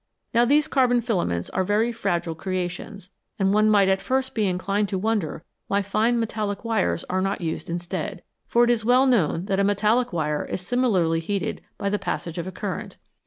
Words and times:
Now 0.33 0.45
these 0.45 0.67
carbon 0.67 0.99
filaments 1.01 1.51
are 1.51 1.63
very 1.63 1.91
fragile 1.91 2.33
creations, 2.33 3.11
and 3.37 3.53
one 3.53 3.69
might 3.69 3.87
at 3.87 4.01
first 4.01 4.33
be 4.33 4.47
inclined 4.47 4.89
to 4.89 4.97
wonder 4.97 5.43
why 5.67 5.83
fine 5.83 6.19
metallic 6.19 6.65
wires 6.65 7.03
are 7.07 7.21
not 7.21 7.39
used 7.41 7.69
instead; 7.69 8.23
for 8.47 8.63
it 8.63 8.71
is 8.71 8.83
well 8.83 9.05
known 9.05 9.45
that 9.45 9.59
a 9.59 9.63
metallic 9.63 10.11
wire 10.11 10.43
is 10.43 10.61
similarly 10.65 11.19
heated 11.19 11.61
by 11.77 11.87
the 11.91 11.99
passage 11.99 12.39
of 12.39 12.47
a 12.47 12.51
current. 12.51 12.97